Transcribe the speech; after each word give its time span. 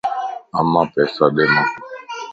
امان 0.59 0.85
پيسا 0.93 1.25
ڏي 1.35 1.45
مانک 1.53 1.73